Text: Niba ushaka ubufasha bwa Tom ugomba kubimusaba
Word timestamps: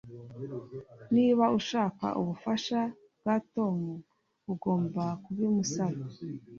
Niba 1.15 1.45
ushaka 1.59 2.05
ubufasha 2.21 2.79
bwa 3.19 3.35
Tom 3.53 3.77
ugomba 4.53 5.03
kubimusaba 5.23 5.99